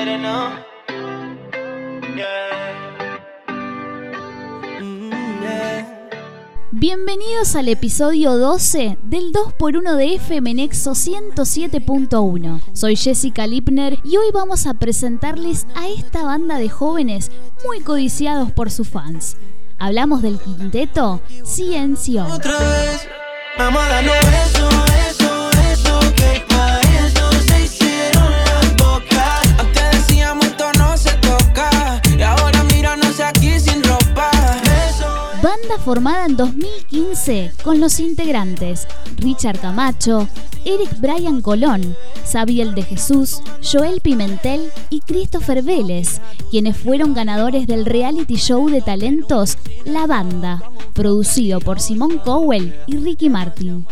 [0.00, 0.50] better know.
[2.16, 2.70] Yeah.
[6.72, 12.60] Bienvenidos al episodio 12 del 2x1 de FM Nexo 107.1.
[12.72, 17.30] Soy Jessica Lipner y hoy vamos a presentarles a esta banda de jóvenes
[17.66, 19.36] muy codiciados por sus fans.
[19.78, 22.24] Hablamos del quinteto Ciencio.
[22.24, 23.06] Otra vez,
[23.58, 24.89] a
[35.90, 38.86] formada en 2015 con los integrantes
[39.16, 40.28] Richard Camacho,
[40.64, 46.20] Eric Brian Colón, Sabiel de Jesús, Joel Pimentel y Christopher Vélez,
[46.52, 50.62] quienes fueron ganadores del reality show de talentos La Banda,
[50.94, 53.84] producido por Simón Cowell y Ricky Martin.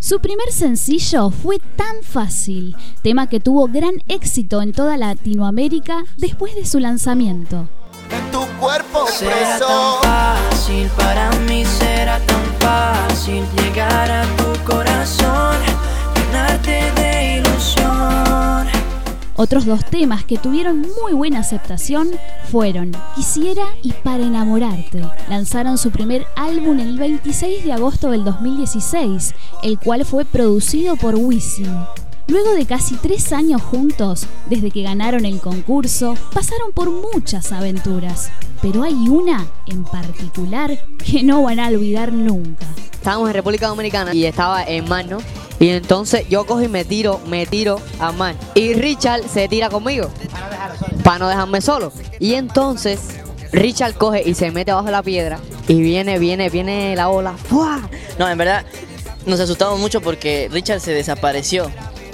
[0.00, 6.54] Su primer sencillo fue Tan Fácil, tema que tuvo gran éxito en toda Latinoamérica después
[6.56, 7.68] de su lanzamiento.
[8.10, 14.43] en tu cuerpo Será tan fácil para mí, será tan fácil llegar a tu
[19.44, 22.08] Otros dos temas que tuvieron muy buena aceptación
[22.50, 25.02] fueron Quisiera y Para enamorarte.
[25.28, 31.16] Lanzaron su primer álbum el 26 de agosto del 2016, el cual fue producido por
[31.16, 31.76] Wisin.
[32.26, 38.30] Luego de casi tres años juntos, desde que ganaron el concurso, pasaron por muchas aventuras,
[38.62, 40.70] pero hay una en particular
[41.04, 42.64] que no van a olvidar nunca.
[42.94, 45.18] estábamos en República Dominicana y estaba en mar, ¿no?
[45.60, 48.34] Y entonces yo cojo y me tiro, me tiro a mar.
[48.54, 50.10] Y Richard se tira conmigo.
[51.02, 51.92] Para no dejarme solo.
[52.18, 53.00] Y entonces
[53.52, 55.38] Richard coge y se mete abajo de la piedra.
[55.68, 57.34] Y viene, viene, viene la ola.
[57.36, 57.88] ¡Fua!
[58.18, 58.64] No, en verdad
[59.26, 61.70] nos asustamos mucho porque Richard se desapareció.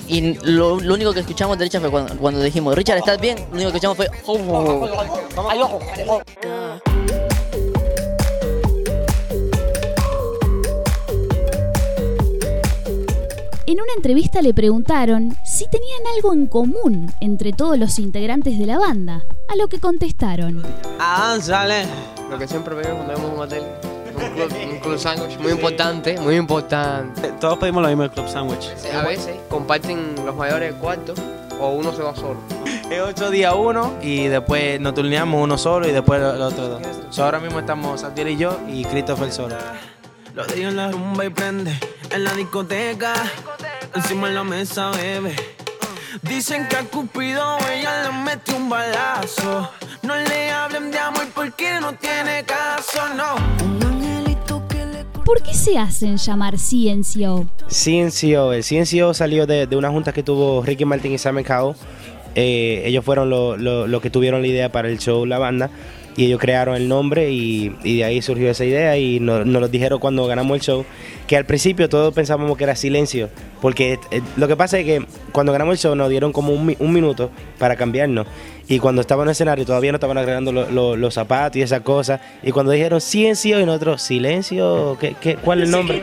[0.07, 3.39] Y lo, lo único que escuchamos de Richard fue cuando, cuando dijimos, Richard, ¿estás bien?
[3.51, 4.11] Lo único que escuchamos fue...
[13.71, 18.67] En una entrevista le preguntaron si tenían algo en común entre todos los integrantes de
[18.67, 20.61] la banda, a lo que contestaron.
[20.99, 21.85] Ah, sale.
[22.29, 23.63] Lo que siempre veo cuando vemos un hotel.
[24.17, 27.33] Un club, un club sándwich muy importante, muy importante.
[27.41, 28.71] Todos pedimos lo mismo del club sandwich.
[28.93, 31.17] A veces comparten los mayores cuartos
[31.61, 32.41] o uno se va solo.
[32.91, 36.83] Es ocho días uno y después nos turneamos uno solo y después los otros dos.
[37.11, 39.55] So, ahora mismo estamos Santiago y yo y Christopher solo.
[40.35, 41.79] Lo digo en la rumba y prende
[42.11, 43.13] en la discoteca.
[43.95, 45.35] Encima en la mesa, bebe.
[46.23, 49.71] Dicen que a Cupido ella le mete un balazo.
[50.03, 53.37] No le hablen de amor porque no tiene caso, no.
[53.65, 57.49] Un angelito que le ¿Por qué se hacen llamar Ciencio?
[57.69, 61.77] CNCO, el CNCO salió de, de una junta que tuvo Ricky Martin y Simon Cowell.
[62.35, 65.69] Eh, ellos fueron los lo, lo que tuvieron la idea para el show La Banda
[66.21, 69.61] y ellos crearon el nombre y, y de ahí surgió esa idea y nos, nos
[69.63, 70.85] lo dijeron cuando ganamos el show
[71.27, 73.29] que al principio todos pensábamos que era silencio
[73.61, 76.75] porque eh, lo que pasa es que cuando ganamos el show nos dieron como un,
[76.79, 78.27] un minuto para cambiarnos.
[78.69, 81.63] Y cuando estaba en el escenario todavía no estaban agregando lo- lo- los zapatos y
[81.63, 82.21] esas cosas.
[82.43, 86.01] Y cuando dijeron silencio y nosotros silencio ¿qué, qué, cuál es el nombre?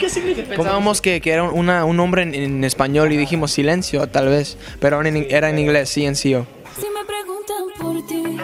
[0.50, 4.58] Pensábamos que, que era una- un nombre en, en español y dijimos silencio, tal vez,
[4.80, 6.46] pero en- era en inglés, silencio.
[6.76, 8.38] Si me preguntan por ti,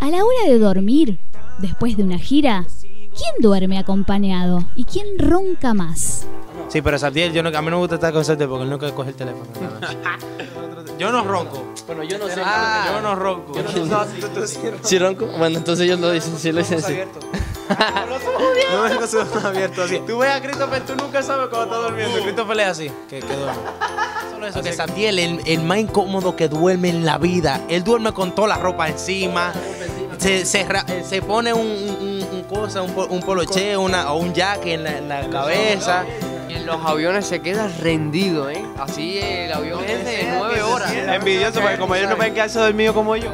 [0.00, 1.18] A la hora de dormir,
[1.58, 6.26] después de una gira, ¿quién duerme acompañado y quién ronca más?
[6.68, 8.70] Sí, pero Sabdiel, yo no, a mí no me gusta estar con Sabdiel porque él
[8.70, 9.44] nunca coge el teléfono.
[10.98, 11.64] yo no ronco.
[11.86, 12.40] Bueno, yo no sé.
[12.40, 13.54] yo no ronco.
[14.82, 15.26] ¿Sí, ronco?
[15.26, 16.80] Bueno, entonces ellos lo dicen, sí lo dicen
[17.72, 18.26] así.
[18.72, 20.00] No me dejo su ojos abiertos así.
[20.06, 22.20] Tú ves a Christopher, tú nunca sabes cuando está durmiendo.
[22.22, 23.60] Christopher es así, que, que duerme.
[24.30, 24.54] Solo eso.
[24.54, 27.60] Porque Santiel, el, el más incómodo que duerme en la vida.
[27.68, 29.52] Él duerme con toda la ropa encima.
[30.18, 30.66] Se, se,
[31.08, 34.98] se pone un, un- un cosa, un, un poloche una, o un jaque en la,
[34.98, 36.04] en la cabeza.
[36.48, 38.62] Y en los aviones se queda rendido, ¿eh?
[38.78, 40.92] Así el avión es de nueve horas.
[40.92, 43.30] Envidioso, porque como ellos no pueden quedarse dormidos como yo.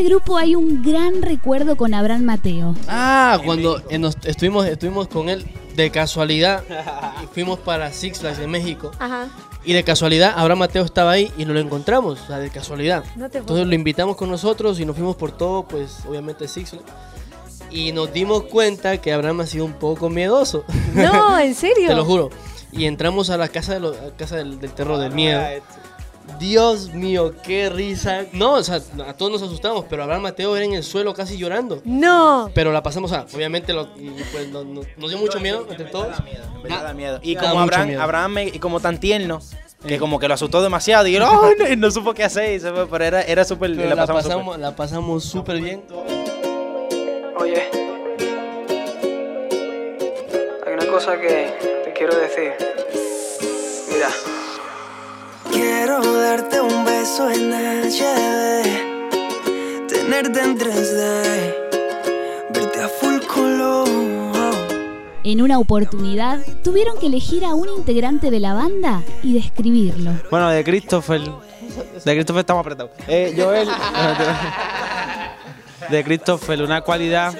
[0.00, 2.74] Este grupo hay un gran recuerdo con Abraham Mateo.
[2.88, 6.62] Ah, cuando eh, nos estuvimos, estuvimos con él de casualidad
[7.22, 8.90] y fuimos para Six Flags en México.
[8.98, 9.28] Ajá.
[9.62, 13.04] Y de casualidad, Abraham Mateo estaba ahí y nos lo encontramos, o sea, de casualidad.
[13.14, 16.70] No te Entonces lo invitamos con nosotros y nos fuimos por todo, pues obviamente Six
[16.70, 16.84] Flags.
[17.70, 20.64] Y nos dimos cuenta que Abraham ha sido un poco miedoso.
[20.94, 21.86] No, ¿en serio?
[21.88, 22.30] Te lo juro.
[22.72, 25.42] Y entramos a la casa, de lo- a casa del, del terror, del miedo.
[26.38, 28.24] Dios mío, qué risa.
[28.32, 31.36] No, o sea, a todos nos asustamos, pero Abraham Mateo era en el suelo casi
[31.36, 31.80] llorando.
[31.84, 32.50] No.
[32.54, 35.86] Pero la pasamos a, obviamente, lo- y, pues, no- no- nos dio mucho miedo entre
[35.86, 36.16] todos.
[36.68, 37.18] da miedo.
[37.22, 37.90] Y Da como Abraham.
[38.00, 39.40] Abraham me- y como tan tierno,
[39.86, 41.06] que como que lo asustó demasiado.
[41.08, 42.54] Y yo, "Ay, no, y no supo qué hacer.
[42.54, 43.70] y se fue, pero era, era súper.
[43.70, 44.36] La la pasamos súper.
[44.36, 45.82] pasamos, la pasamos súper bien.
[47.38, 47.62] Oye,
[50.66, 51.52] hay una cosa que
[51.84, 52.52] te quiero decir.
[53.92, 54.08] Mira.
[55.82, 58.62] Quiero darte un beso en HD,
[59.88, 61.54] tenerte en 3D,
[62.50, 63.88] verte a full color.
[65.24, 70.10] En una oportunidad, tuvieron que elegir a un integrante de la banda y describirlo.
[70.30, 71.22] Bueno, de Christopher.
[71.22, 72.90] De Christopher estamos apretados.
[73.08, 73.66] Eh, Joel.
[75.88, 77.32] de Christopher, una cualidad.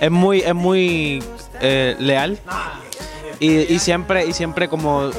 [0.00, 1.20] Es muy, es muy
[1.60, 2.38] eh, leal.
[3.40, 5.10] Y, y siempre, y siempre como.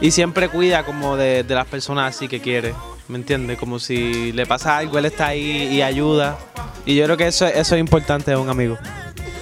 [0.00, 2.74] Y siempre cuida como de, de las personas así que quiere.
[3.08, 3.58] ¿Me entiendes?
[3.58, 6.38] Como si le pasa algo, él está ahí y ayuda.
[6.86, 8.78] Y yo creo que eso, eso es importante de un amigo.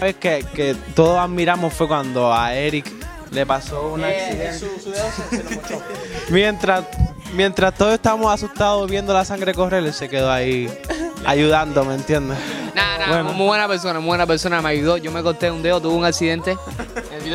[0.00, 2.86] Vez que, que todos admiramos fue cuando a Eric
[3.30, 4.66] le pasó un accidente.
[6.30, 6.84] Mientras,
[7.34, 10.68] mientras todos estábamos asustados viendo la sangre correr, él se quedó ahí
[11.24, 12.38] ayudando, ¿me entiendes?
[12.74, 13.32] Nah, nah, Bueno.
[13.32, 14.96] muy buena persona, muy buena persona, me ayudó.
[14.98, 16.56] Yo me corté un dedo, tuve un accidente.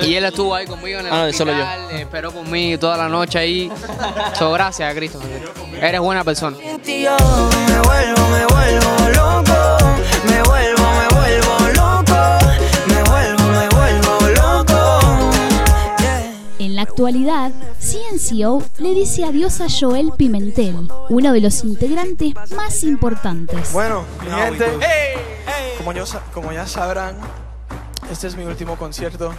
[0.02, 1.64] Y él estuvo ahí conmigo en el Ah, no, solo yo.
[1.64, 3.72] hospital, esperó mí toda la noche ahí.
[4.38, 5.20] So, gracias a Cristo.
[5.80, 6.58] Eres buena persona.
[6.84, 7.12] Tío,
[7.68, 9.78] me vuelvo, me vuelvo loco,
[10.28, 12.18] me vuelvo, me vuelvo loco,
[12.88, 15.32] me vuelvo, me vuelvo loco.
[16.60, 22.84] En la actualidad, CNCO le dice adiós a Joel Pimentel, uno de los integrantes más
[22.84, 23.72] importantes.
[23.74, 24.66] Bueno, mi gente,
[25.78, 27.18] como, yo sa- como ya sabrán,
[28.12, 29.34] este es mi último concierto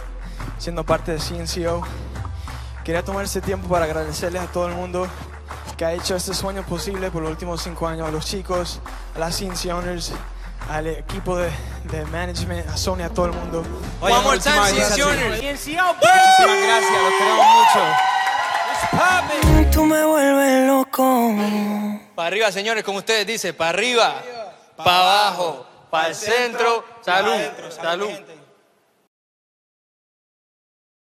[0.57, 1.81] siendo parte de CNCO.
[2.83, 5.07] Quería tomar este tiempo para agradecerles a todo el mundo
[5.77, 8.79] que ha hecho este sueño posible por los últimos cinco años, a los chicos,
[9.15, 10.13] a las CNC Owners,
[10.69, 11.49] al equipo de,
[11.91, 13.63] de management, a Sony, a todo el mundo.
[14.01, 15.41] One more time, CNC Owners.
[15.43, 17.81] Muchísimas gracias, los queremos mucho.
[19.71, 21.35] Tú me vuelves loco.
[22.15, 24.21] Para arriba, señores, como ustedes dicen, para arriba,
[24.77, 26.85] para abajo, para el centro.
[27.01, 28.09] Salud, salud.